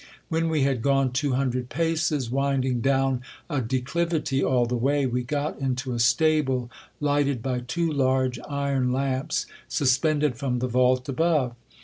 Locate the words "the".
4.65-4.75, 10.57-10.67